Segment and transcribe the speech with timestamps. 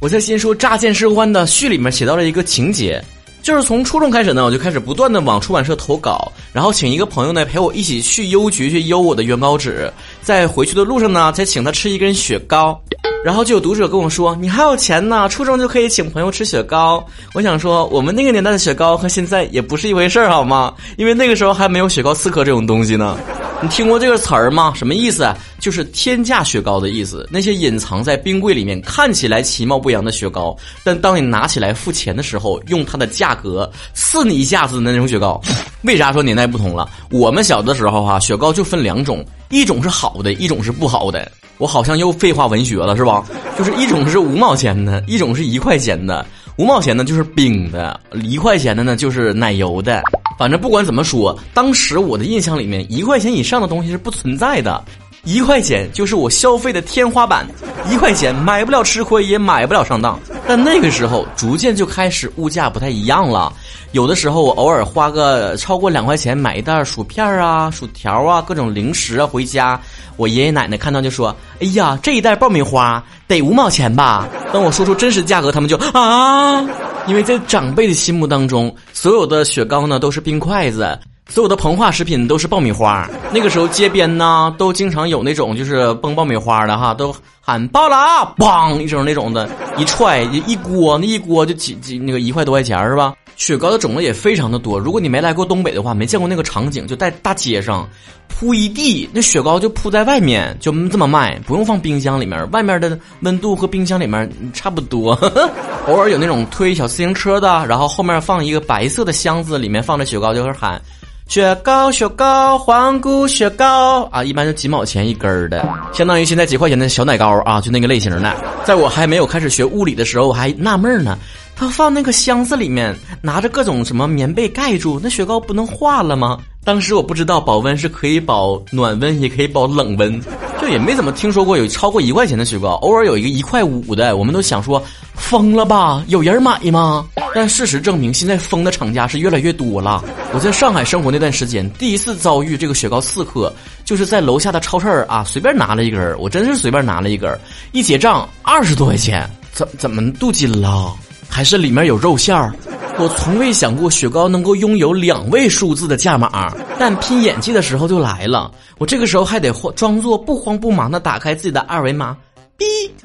[0.00, 3.04] 我在新书《乍见是欢》的序里面写到了一个情节，
[3.42, 9.92] 就是从初中开始呢，我就开始不断的往出版社投稿，然后请一个朋友呢陪我一起去邮局去邮我的原稿纸，
[10.22, 12.80] 在回去的路上呢，再请他吃一根雪糕。
[13.22, 20.72] 然后就有读者跟我说：“你还有钱呢，初中就可以请朋友吃雪糕。”我想说，我们那个年代的雪糕和现在也不是一回事儿，好吗？
[20.96, 23.18] 因为那个时候还没有雪糕刺客这种东西呢。
[23.62, 24.72] 你听过这个词儿吗？
[24.74, 25.28] 什么意思？
[25.58, 27.28] 就是天价雪糕的意思。
[27.30, 35.38] 那些隐藏在冰柜里面、看起来其貌不扬的雪糕，但当你拿起来付钱的时候，用它的价格刺你一下子的那种雪糕。
[35.82, 36.88] 为啥说年代不同了？
[37.10, 41.30] 我们小的时候哈，雪糕就分两种，一种是好的，一种是不好的。
[41.58, 43.22] 我好像又废话文学了，是吧？
[43.58, 46.24] 就是一种是五毛钱的，一种是一块钱的。
[46.56, 50.02] 五毛钱的就是冰的，一块钱的呢就是奶油的。
[50.40, 54.82] 反正不管怎么说，当时我的印象里面，一块钱以上的东西是不存在的，
[55.24, 57.46] 一块钱就是我消费的天花板，
[57.90, 60.18] 一块钱买不了吃亏，也买不了上当。
[60.48, 63.52] 但那个时候逐渐就开始物价不太一样了，
[63.92, 69.78] 有的时候我偶尔花个超过两块钱买一袋薯片啊、薯条啊、各种零食啊回家，
[70.16, 76.66] 我爷爷奶奶看到就说：“哎呀，这一袋爆米花得五毛钱吧？”当我说出真实价格，他们就啊。
[77.06, 80.98] 因为在长辈的心目当中，所有的雪糕呢都是冰筷子，
[81.28, 83.08] 所有的膨化食品都是爆米花。
[83.32, 93.14] 那个时候街边呢都经常有那种就是崩爆米花的哈，都喊爆了啊，嘣一声那种的，一踹一锅，那一锅就几几那个一块多块钱是吧？
[93.40, 94.78] 雪糕的种类也非常的多。
[94.78, 97.88] 如果你没来过东北的话，没见过那个场景，就在大街上
[98.28, 105.12] 铺一地，那雪糕就铺在外面，就这么卖，不用放冰箱里面，外面的温度和冰箱里面差不多。
[105.88, 110.78] 偶尔有那种推小自行车的，然后后面放一个白色的箱子，里面放着雪糕，就是喊
[111.26, 118.36] 雪糕雪糕黄姑雪糕啊，一般就几毛钱一根的，相当于现在几块钱的小奶糕啊，就那个类型的。
[118.66, 121.16] 在我还没有开始学物理的时候，我还纳闷呢。
[121.60, 126.38] 他放那个箱子里面，拿着各种什么棉被盖住，那雪糕不能化了吗？
[126.64, 130.18] 当时我不知道保温是可以保暖温，也可以保冷温，
[130.58, 134.82] 就也没怎么听说过有超过一块钱的雪糕，偶尔有一个一块五的，我们都想说
[135.12, 137.06] 疯了吧，有人买吗？
[137.34, 140.02] 但事实证明，现在疯的厂家是越来越多了。
[140.32, 143.52] 我在上海生活那段时间，第一次遭遇这个雪糕刺客，
[143.84, 147.38] 就是在楼下的超市啊，随便拿了一根，我真是随便拿了一根，
[147.72, 150.96] 一结账二十多块钱，怎怎么镀金了？
[151.30, 152.52] 还是里面有肉馅儿，
[152.98, 158.50] 我从未想过雪糕能够拥有两位数字的价码，但拼演技的时候就来了。
[158.78, 162.16] 我这个时候还得装作不慌不忙的打开自己的二维码，
[162.56, 162.64] 逼，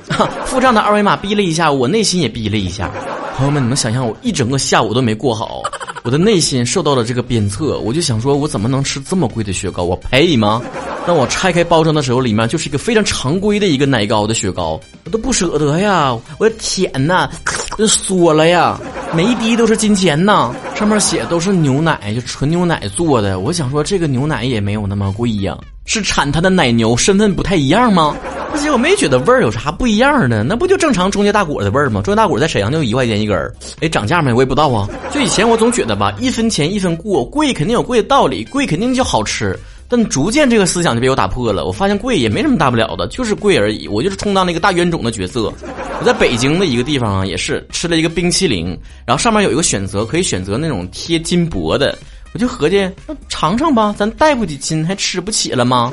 [0.46, 2.90] 付账的二维码逼了一下，我内心也逼了一下。
[3.36, 5.62] 朋友们，你能想象我一整个下午都没过好，
[6.04, 9.82] 我的内心受到了这个鞭策，我就想说，我怎么能吃这么贵的雪糕？
[9.84, 10.62] 我配吗？
[11.06, 16.16] 当我拆开包装的时候，里面就是一个非常常规的一个奶糕的雪糕，我都不舍得呀！
[16.38, 17.28] 我的天呐，
[17.76, 18.80] 这缩了呀！
[19.14, 20.50] 每一滴都是金钱呐！
[20.74, 23.38] 上面写都是牛奶，就纯牛奶做的。
[23.38, 28.16] 我想说，这个牛奶也没有那么贵呀，是产它的奶牛身份不太一样吗？
[28.52, 32.00] 而且我没觉得味儿有啥不一样的，那不就正常中介大果的味儿吗？
[32.00, 34.32] 中介大果在沈阳就一块钱一根儿，哎，涨价没？
[34.32, 34.88] 我也不知道啊。
[35.10, 39.58] 就以前我总觉得吧，一分钱一分货，贵肯定有贵的道理，贵肯定就好吃。
[39.88, 41.64] 但逐渐这个思想就被我打破了。
[41.64, 43.86] 我发现贵也没什么大不了的，就是贵而已。
[43.88, 45.52] 我就是充当那个大冤种的角色。
[45.98, 48.76] 我在北京的一个地方啊，也是吃了一个冰淇淋，
[49.06, 51.96] 然后上面有一个选择，可以选择那种贴金箔的。
[52.32, 55.90] 我就合计，那尝尝吧，咱带不起金，还吃不起了吗？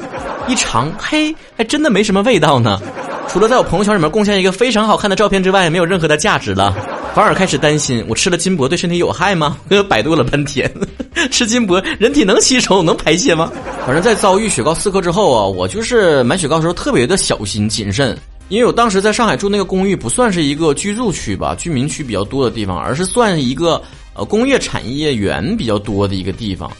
[0.48, 2.81] 一尝，嘿，还真的没什么味道呢。
[3.30, 6.75] 除了在我朋友圈里面贡献一个非常好看的照片之外，没有任何的价值了。
[7.13, 9.57] 反而开始担心，我吃了金箔对身体有害吗？
[9.69, 10.72] 我 百度了半天，
[11.29, 13.51] 吃金箔人体能吸收能排泄吗？
[13.85, 18.18] 反正，在遭遇雪糕刺客之后啊，我就是买雪糕的时候特别的小心谨慎，
[18.50, 23.80] 因为我当时在上海住那个公寓，不算是一个居住区吧，居民区比较多的地方，而是算一个
[24.16, 26.72] 呃工业产业园比较多的一个地方，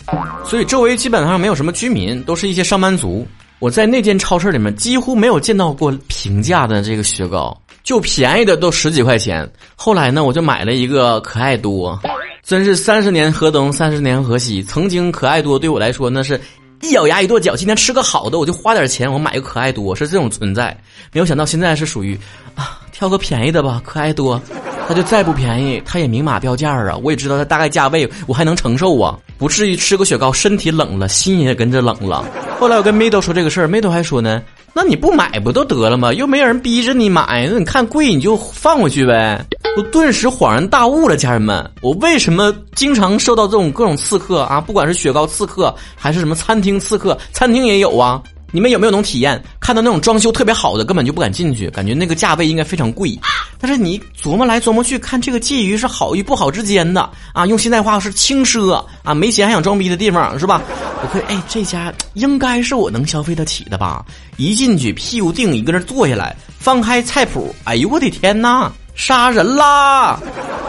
[0.44, 3.27] 所以周围基本上没有什么居民，都是一些上班族。
[3.59, 7.57] 我在那间超市里面几乎没有见到过平价的这个雪糕。
[7.83, 12.00] 就便宜的都十几块钱，后来呢，我就买了一个可爱多，
[12.41, 14.63] 真是三十年河东，三十年河西。
[14.63, 16.39] 曾经可爱多对我来说，那是
[16.81, 20.75] 一咬牙一跺脚，今天吃个好的，我就花点钱，我买个可爱多，是这种存在。
[21.12, 22.18] 没有想到现在是属于
[22.56, 24.41] 啊，挑个便宜的吧，可爱多，
[24.88, 32.25] 它就再不便宜，它也明码标价啊，我也知道它大概价位，我还能承受啊，不至于吃个雪糕身体冷了，心也跟着冷了。
[32.59, 34.41] 后来我跟 mido 说这个事儿 mido 还说呢。
[34.75, 36.12] 那你不买不都得了吗？
[36.14, 39.46] 又没有人逼着你买，那你看贵你就放回去呗。
[39.78, 44.60] 我顿时恍然大悟了，家人们，我为什么经常受到这种各种刺客啊？
[44.60, 48.22] 不管是雪糕刺客还是什么餐厅刺客，餐厅也有啊。
[48.55, 49.44] 你们有没有那种体验？
[49.59, 53.19] 看到那种装修特别好的，根本就不敢进去，感觉那个价位应该非常贵。
[53.59, 60.61] 但是你琢磨来琢磨去，看这个介于是好与不好之间的啊，用现代话是轻奢啊，没钱还想装逼的地方是吧？
[61.01, 64.05] 我可以，哎，这家应该是我能消费得起的吧？
[64.38, 70.19] 一进去屁股定一个人坐下来，翻开菜谱，哎呦我的天哪，杀人啦！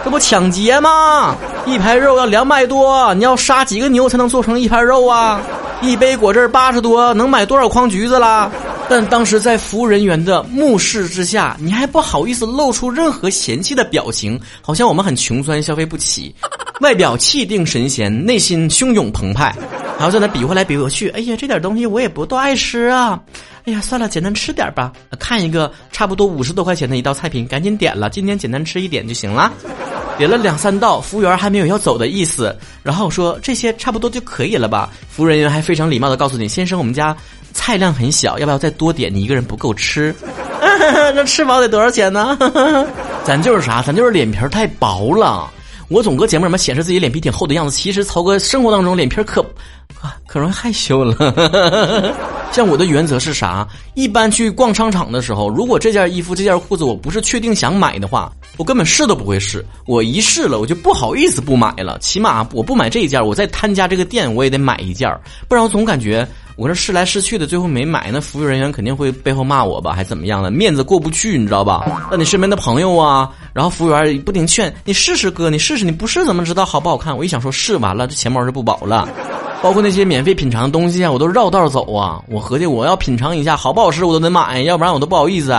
[0.03, 1.37] 这不抢劫吗？
[1.67, 5.43] 一盘肉要两百多，你要杀几个牛才能做成一盘肉啊？
[5.85, 8.51] 一杯果汁八十多，能买多少筐橘子啦？
[8.89, 16.35] 但当时在服务人员的目视之下，你还不好意思露出任何嫌弃的表情，好像我们很穷酸，消费不起。
[16.81, 19.55] 外表气定神闲，内心汹涌澎湃，
[19.97, 21.09] 然后在那比划来比划去。
[21.11, 23.19] 哎呀，这点东西我也不多爱吃啊。
[23.65, 24.93] 哎呀，算了，简单吃点吧。
[25.19, 28.11] 看一个差不多五十多块钱的一道菜品，赶紧点了。
[28.11, 29.53] 今天简单吃一点就行了。
[30.17, 34.91] 点了两三道，服务员还没有要走的意思，然后说这些差不多就可以了吧？
[35.09, 37.17] 服务人员还非常礼貌的告诉你，先生，我们家
[37.53, 39.13] 菜量很小，要不要再多点？
[39.13, 40.15] 你一个人不够吃。
[41.15, 42.39] 那吃饱得多少钱呢？
[43.25, 43.83] 咱就是啥？
[43.83, 45.51] 咱就是脸皮太薄了。
[45.89, 49.45] 我总搁节目里面显示自己脸皮挺厚的样子，其实曹哥生活当中脸皮可
[50.27, 51.15] 可容易害羞了。
[52.55, 53.67] 像我的原则是啥？
[53.95, 59.67] 一般去逛商场的时候，如果这件衣服、这件裤子我不是确定想买的话，我根本试都不会试。
[59.87, 61.99] 我一试了，我就不好意思不买了。
[61.99, 65.13] 起码我不买这一件，我再摊家这个店，我也得买一件，
[65.49, 66.25] 不然我总感觉
[66.55, 72.07] 我这试来试去的，最后没买，那服务人员肯定会背后骂我吧，还怎么样的，面子过不去，你知道吧？
[72.09, 77.19] 那你身边的朋友啊，然后服务员不停劝你试试哥，你试试，你不试怎么知道好不好看？
[77.19, 79.09] 我一想说试完了，这钱包就不保了。
[79.65, 82.23] 包括那些免费品尝的东西啊，我都绕道走啊。
[82.29, 85.57] 我合计我要品尝一下好不好吃，我都得买，要不然我都不好意思。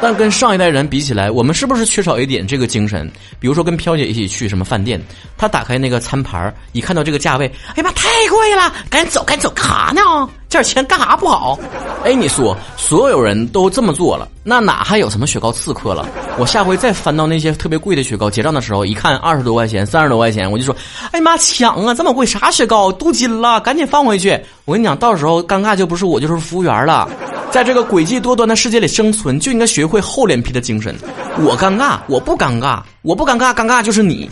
[0.00, 3.10] 但跟上一代人比起来，我们是不是缺少一点这个精神？
[3.40, 5.00] 比如说跟飘姐一起去什么饭店，
[5.36, 10.28] 她打开那个餐盘一看到这个价位，哎呀妈，太贵了，赶紧走，赶紧走，干啥呢？
[10.48, 11.58] 这点钱干啥不好？
[12.04, 16.06] 哎，你说所有人都这么做了，那哪还有什么雪糕刺客了？
[16.38, 20.74] 我下回再翻到那些特别贵的雪糕，结账的时候一看二十多块钱、三十多块钱，我就说，
[21.10, 21.94] 哎呀妈，抢啊！
[21.94, 22.92] 这么贵，啥雪糕？
[22.92, 24.38] 镀金了，赶紧放回去！
[24.66, 27.08] 我跟你讲，到时候尴尬就不是我，就是服务员了。
[27.56, 30.94] 在这个诡计多端的世界里生存，就应该学会厚脸皮的精神。
[31.38, 34.28] 我尴尬，我不尴尬，我不尴尬，尴尬就是你。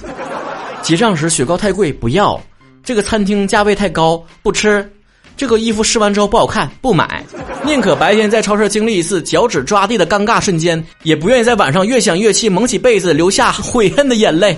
[0.83, 2.39] 结账时雪糕太贵，不要；
[2.83, 4.87] 这个餐厅价位太高，不吃。
[5.39, 7.25] 这个衣服试完之后不好看，不买，
[7.65, 14.55] 宁可白天在超市经历一次脚趾抓地的尴尬瞬间，也不愿意在晚上越想越气，蒙起被子流下悔恨的眼泪。